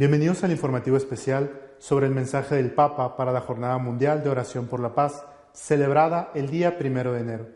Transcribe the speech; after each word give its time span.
Bienvenidos 0.00 0.42
al 0.44 0.50
informativo 0.50 0.96
especial 0.96 1.60
sobre 1.78 2.06
el 2.06 2.14
mensaje 2.14 2.54
del 2.54 2.70
Papa 2.70 3.18
para 3.18 3.32
la 3.32 3.42
Jornada 3.42 3.76
Mundial 3.76 4.24
de 4.24 4.30
Oración 4.30 4.66
por 4.66 4.80
la 4.80 4.94
Paz, 4.94 5.26
celebrada 5.52 6.30
el 6.34 6.48
día 6.48 6.78
primero 6.78 7.12
de 7.12 7.20
enero. 7.20 7.48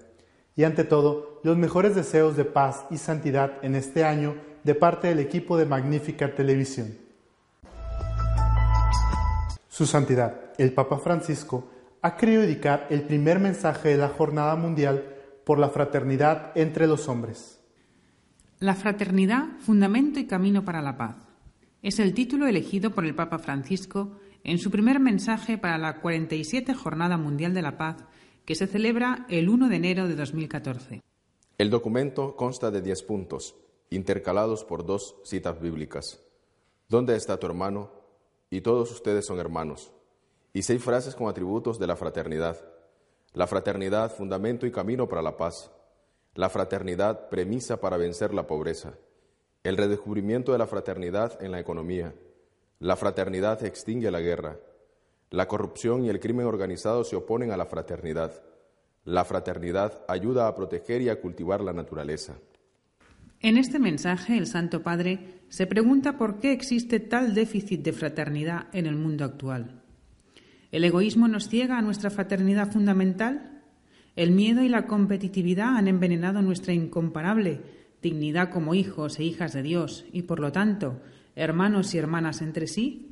Y 0.55 0.65
ante 0.65 0.85
todo, 0.85 1.41
los 1.43 1.57
mejores 1.57 1.95
deseos 1.95 2.37
de 2.37 2.45
paz 2.45 2.85
y 2.91 2.99
santidad 2.99 3.53
en 3.63 3.75
este 3.75 4.05
año 4.05 4.35
de 4.63 4.75
parte 4.75 5.09
del 5.09 5.21
equipo 5.21 5.57
de 5.57 5.65
Magnífica 5.65 6.35
Televisión. 6.35 6.99
Su 9.71 9.87
Santidad, 9.87 10.53
el 10.59 10.75
Papa 10.75 10.99
Francisco, 10.99 11.71
ha 12.03 12.15
querido 12.15 12.43
dedicar 12.43 12.89
el 12.91 13.05
primer 13.05 13.41
mensaje 13.41 13.89
de 13.89 13.97
la 13.97 14.11
Jornada 14.11 14.55
Mundial 14.55 15.03
por 15.47 15.59
la 15.59 15.71
fraternidad 15.71 16.53
entre 16.57 16.89
los 16.89 17.09
hombres. 17.09 17.59
La 18.59 18.75
fraternidad, 18.75 19.45
fundamento 19.61 20.21
y 20.21 20.27
camino 20.27 20.63
para 20.63 20.83
la 20.83 20.99
paz 20.99 21.34
es 21.85 21.99
el 21.99 22.15
título 22.15 22.47
elegido 22.47 22.93
por 22.93 23.05
el 23.05 23.15
Papa 23.15 23.39
Francisco 23.39 24.13
en 24.43 24.59
su 24.59 24.71
primer 24.71 25.01
mensaje 25.01 25.59
para 25.59 25.77
la 25.77 26.01
47 26.01 26.73
Jornada 26.73 27.19
Mundial 27.19 27.53
de 27.53 27.61
la 27.61 27.77
Paz 27.77 27.97
que 28.47 28.55
se 28.55 28.67
celebra 28.67 29.27
el 29.29 29.51
1 29.51 29.69
de 29.69 29.77
enero 29.77 30.09
de 30.09 30.17
2014. 30.17 31.03
El 31.59 31.69
documento 31.69 32.37
consta 32.37 32.71
de 32.71 32.81
10 32.81 33.03
puntos, 33.03 33.55
intercalados 33.91 34.65
por 34.65 34.87
dos 34.87 35.17
citas 35.25 35.61
bíblicas. 35.61 36.23
¿Dónde 36.89 37.17
está 37.17 37.39
tu 37.39 37.47
hermano? 37.47 37.93
Y 38.49 38.63
todos 38.63 38.91
ustedes 38.91 39.27
son 39.27 39.39
hermanos. 39.39 39.93
Y 40.55 40.63
seis 40.63 40.83
frases 40.83 41.15
con 41.15 41.29
atributos 41.29 41.79
de 41.79 41.87
la 41.87 41.97
fraternidad. 41.97 42.57
La 43.35 43.47
fraternidad, 43.47 44.11
fundamento 44.11 44.65
y 44.65 44.73
camino 44.73 45.07
para 45.07 45.21
la 45.21 45.37
paz. 45.37 45.71
La 46.35 46.49
fraternidad, 46.49 47.29
premisa 47.29 47.79
para 47.79 47.99
vencer 47.99 48.33
la 48.33 48.47
pobreza 48.47 48.95
el 49.65 49.79
redescubrimiento 49.79 50.53
de 50.53 50.59
la 50.59 50.67
fraternidad 50.67 51.43
en 51.43 51.51
la 51.51 51.59
economía. 51.59 52.15
La 52.81 52.97
fraternidad 52.97 53.65
extingue 53.65 54.11
la 54.11 54.21
guerra. 54.21 54.59
La 55.31 55.49
corrupción 55.49 56.05
y 56.05 56.11
el 56.11 56.21
crimen 56.21 56.47
organizado 56.47 57.03
se 57.03 57.17
oponen 57.17 57.51
a 57.51 57.57
la 57.57 57.65
fraternidad. 57.65 58.43
La 59.05 59.25
fraternidad 59.25 60.05
ayuda 60.07 60.49
a 60.49 60.55
proteger 60.55 61.01
y 61.01 61.09
a 61.09 61.19
cultivar 61.19 61.63
la 61.63 61.73
naturaleza. 61.73 62.35
En 63.41 63.57
este 63.57 63.79
mensaje, 63.79 64.37
el 64.37 64.47
Santo 64.47 64.83
Padre 64.83 65.41
se 65.49 65.67
pregunta 65.67 66.19
por 66.19 66.41
qué 66.41 66.53
existe 66.53 67.01
tal 67.01 67.35
déficit 67.35 67.83
de 67.83 67.93
fraternidad 67.93 68.69
en 68.73 68.87
el 68.87 68.97
mundo 68.97 69.25
actual. 69.25 69.83
¿El 70.73 70.85
egoísmo 70.85 71.27
nos 71.27 71.49
ciega 71.49 71.79
a 71.79 71.83
nuestra 71.83 72.11
fraternidad 72.11 72.71
fundamental? 72.71 73.63
¿El 74.15 74.31
miedo 74.31 74.63
y 74.63 74.69
la 74.69 74.87
competitividad 74.87 75.77
han 75.77 75.89
envenenado 75.89 76.43
nuestra 76.43 76.75
incomparable 76.75 77.84
dignidad 78.05 78.51
como 78.51 78.75
hijos 78.75 79.19
e 79.19 79.25
hijas 79.25 79.53
de 79.53 79.63
Dios 79.63 80.05
y, 80.13 80.23
por 80.23 80.39
lo 80.39 80.53
tanto, 80.53 81.01
hermanos 81.35 81.95
y 81.95 81.99
hermanas 81.99 82.41
entre 82.43 82.69
sí? 82.69 83.11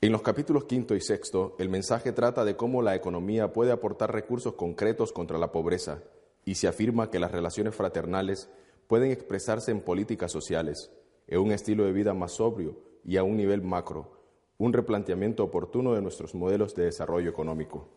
En 0.00 0.12
los 0.12 0.22
capítulos 0.22 0.64
quinto 0.64 0.94
y 0.94 1.00
sexto, 1.00 1.56
el 1.58 1.70
mensaje 1.70 2.12
trata 2.12 2.44
de 2.44 2.56
cómo 2.56 2.82
la 2.82 2.94
economía 2.94 3.52
puede 3.52 3.72
aportar 3.72 4.12
recursos 4.12 4.52
concretos 4.52 5.12
contra 5.12 5.38
la 5.38 5.50
pobreza 5.50 6.02
y 6.44 6.56
se 6.56 6.68
afirma 6.68 7.10
que 7.10 7.18
las 7.18 7.32
relaciones 7.32 7.74
fraternales 7.74 8.50
pueden 8.86 9.10
expresarse 9.10 9.70
en 9.70 9.80
políticas 9.80 10.30
sociales, 10.30 10.92
en 11.26 11.40
un 11.40 11.52
estilo 11.52 11.84
de 11.84 11.92
vida 11.92 12.12
más 12.12 12.32
sobrio 12.32 12.78
y 13.02 13.16
a 13.16 13.22
un 13.22 13.36
nivel 13.36 13.62
macro, 13.62 14.12
un 14.58 14.74
replanteamiento 14.74 15.42
oportuno 15.42 15.94
de 15.94 16.02
nuestros 16.02 16.34
modelos 16.34 16.74
de 16.74 16.84
desarrollo 16.84 17.30
económico. 17.30 17.88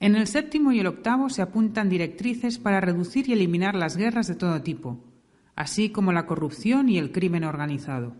En 0.00 0.14
el 0.14 0.28
séptimo 0.28 0.70
y 0.70 0.78
el 0.78 0.86
octavo 0.86 1.28
se 1.28 1.42
apuntan 1.42 1.88
directrices 1.88 2.58
para 2.58 2.80
reducir 2.80 3.28
y 3.28 3.32
eliminar 3.32 3.74
las 3.74 3.96
guerras 3.96 4.28
de 4.28 4.36
todo 4.36 4.62
tipo, 4.62 5.00
así 5.56 5.90
como 5.90 6.12
la 6.12 6.24
corrupción 6.24 6.88
y 6.88 6.98
el 6.98 7.10
crimen 7.10 7.42
organizado. 7.42 8.14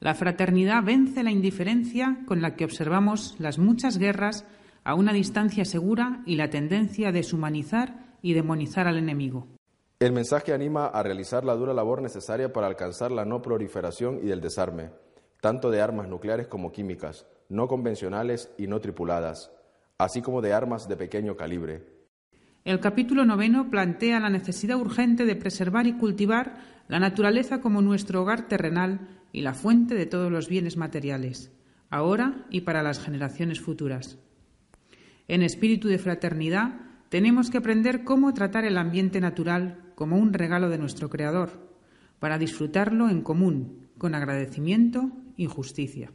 La 0.00 0.14
fraternidad 0.14 0.82
vence 0.82 1.22
la 1.22 1.30
indiferencia 1.30 2.20
con 2.26 2.40
la 2.40 2.56
que 2.56 2.64
observamos 2.64 3.36
las 3.38 3.58
muchas 3.58 3.98
guerras 3.98 4.46
a 4.82 4.94
una 4.94 5.12
distancia 5.12 5.66
segura 5.66 6.22
y 6.24 6.36
la 6.36 6.48
tendencia 6.48 7.08
a 7.08 7.12
deshumanizar 7.12 8.16
y 8.22 8.32
demonizar 8.32 8.86
al 8.86 8.96
enemigo. 8.96 9.46
El 10.00 10.12
mensaje 10.12 10.54
anima 10.54 10.86
a 10.86 11.02
realizar 11.02 11.44
la 11.44 11.54
dura 11.54 11.74
labor 11.74 12.00
necesaria 12.00 12.52
para 12.52 12.68
alcanzar 12.68 13.10
la 13.10 13.26
no 13.26 13.42
proliferación 13.42 14.20
y 14.22 14.30
el 14.30 14.40
desarme, 14.40 14.90
tanto 15.42 15.70
de 15.70 15.82
armas 15.82 16.08
nucleares 16.08 16.46
como 16.46 16.72
químicas, 16.72 17.26
no 17.48 17.68
convencionales 17.68 18.50
y 18.56 18.68
no 18.68 18.80
tripuladas, 18.80 19.50
así 19.98 20.22
como 20.22 20.40
de 20.40 20.52
armas 20.52 20.88
de 20.88 20.96
pequeño 20.96 21.36
calibre. 21.36 21.84
El 22.64 22.78
capítulo 22.78 23.24
noveno 23.24 23.68
plantea 23.68 24.20
la 24.20 24.30
necesidad 24.30 24.78
urgente 24.78 25.24
de 25.24 25.34
preservar 25.34 25.86
y 25.86 25.94
cultivar 25.94 26.62
la 26.86 27.00
naturaleza 27.00 27.60
como 27.60 27.82
nuestro 27.82 28.22
hogar 28.22 28.46
terrenal 28.46 29.08
y 29.32 29.40
la 29.40 29.54
fuente 29.54 29.94
de 29.94 30.06
todos 30.06 30.30
los 30.30 30.48
bienes 30.48 30.76
materiales, 30.76 31.50
ahora 31.90 32.46
y 32.50 32.60
para 32.60 32.82
las 32.82 33.00
generaciones 33.00 33.60
futuras. 33.60 34.18
En 35.26 35.42
espíritu 35.42 35.88
de 35.88 35.98
fraternidad, 35.98 36.80
tenemos 37.08 37.50
que 37.50 37.58
aprender 37.58 38.04
cómo 38.04 38.32
tratar 38.34 38.64
el 38.64 38.78
ambiente 38.78 39.20
natural 39.20 39.92
como 39.94 40.16
un 40.16 40.32
regalo 40.32 40.68
de 40.68 40.78
nuestro 40.78 41.10
Creador, 41.10 41.68
para 42.20 42.38
disfrutarlo 42.38 43.08
en 43.08 43.22
común, 43.22 43.88
con 43.98 44.14
agradecimiento 44.14 45.10
y 45.36 45.46
justicia. 45.46 46.12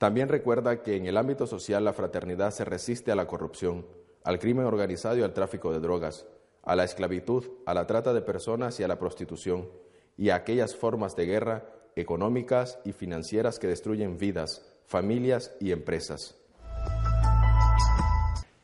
También 0.00 0.30
recuerda 0.30 0.82
que 0.82 0.96
en 0.96 1.04
el 1.04 1.18
ámbito 1.18 1.46
social 1.46 1.84
la 1.84 1.92
fraternidad 1.92 2.52
se 2.52 2.64
resiste 2.64 3.12
a 3.12 3.14
la 3.14 3.26
corrupción, 3.26 3.84
al 4.24 4.38
crimen 4.38 4.64
organizado 4.64 5.18
y 5.18 5.22
al 5.22 5.34
tráfico 5.34 5.74
de 5.74 5.78
drogas, 5.78 6.24
a 6.62 6.74
la 6.74 6.84
esclavitud, 6.84 7.44
a 7.66 7.74
la 7.74 7.86
trata 7.86 8.14
de 8.14 8.22
personas 8.22 8.80
y 8.80 8.82
a 8.82 8.88
la 8.88 8.98
prostitución, 8.98 9.68
y 10.16 10.30
a 10.30 10.36
aquellas 10.36 10.74
formas 10.74 11.16
de 11.16 11.26
guerra 11.26 11.66
económicas 11.96 12.78
y 12.86 12.92
financieras 12.92 13.58
que 13.58 13.66
destruyen 13.66 14.16
vidas, 14.16 14.64
familias 14.86 15.54
y 15.60 15.70
empresas. 15.70 16.34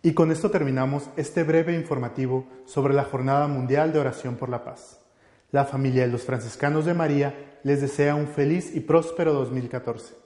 Y 0.00 0.14
con 0.14 0.32
esto 0.32 0.50
terminamos 0.50 1.10
este 1.18 1.44
breve 1.44 1.74
informativo 1.74 2.46
sobre 2.64 2.94
la 2.94 3.04
Jornada 3.04 3.46
Mundial 3.46 3.92
de 3.92 3.98
Oración 3.98 4.36
por 4.36 4.48
la 4.48 4.64
Paz. 4.64 5.00
La 5.50 5.66
familia 5.66 6.06
de 6.06 6.12
los 6.12 6.22
franciscanos 6.22 6.86
de 6.86 6.94
María 6.94 7.58
les 7.62 7.82
desea 7.82 8.14
un 8.14 8.26
feliz 8.26 8.74
y 8.74 8.80
próspero 8.80 9.34
2014. 9.34 10.25